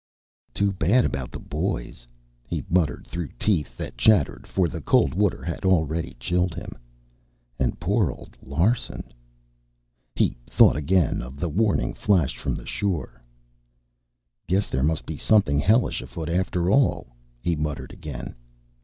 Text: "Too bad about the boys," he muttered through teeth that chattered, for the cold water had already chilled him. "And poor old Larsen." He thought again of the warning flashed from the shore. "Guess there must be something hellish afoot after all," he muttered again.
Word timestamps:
"Too 0.55 0.71
bad 0.73 1.05
about 1.05 1.29
the 1.29 1.37
boys," 1.39 2.07
he 2.47 2.65
muttered 2.67 3.05
through 3.05 3.27
teeth 3.37 3.77
that 3.77 3.99
chattered, 3.99 4.47
for 4.47 4.67
the 4.67 4.81
cold 4.81 5.13
water 5.13 5.43
had 5.43 5.63
already 5.63 6.15
chilled 6.19 6.55
him. 6.55 6.71
"And 7.59 7.79
poor 7.79 8.09
old 8.09 8.35
Larsen." 8.41 9.13
He 10.15 10.35
thought 10.47 10.75
again 10.75 11.21
of 11.21 11.39
the 11.39 11.49
warning 11.49 11.93
flashed 11.93 12.39
from 12.39 12.55
the 12.55 12.65
shore. 12.65 13.21
"Guess 14.47 14.71
there 14.71 14.81
must 14.81 15.05
be 15.05 15.17
something 15.17 15.59
hellish 15.59 16.01
afoot 16.01 16.29
after 16.29 16.71
all," 16.71 17.15
he 17.39 17.55
muttered 17.55 17.93
again. 17.93 18.33